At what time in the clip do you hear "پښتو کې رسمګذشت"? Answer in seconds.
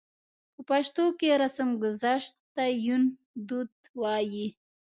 0.69-2.33